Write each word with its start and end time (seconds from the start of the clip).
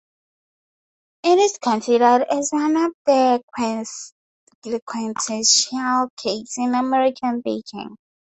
It 1.21 1.37
is 1.37 1.59
considered 1.59 2.23
as 2.27 2.49
one 2.51 2.75
of 2.75 2.91
the 3.05 3.39
quintessential 3.53 6.09
cakes 6.17 6.57
in 6.57 6.73
American 6.73 7.41
baking. 7.41 7.97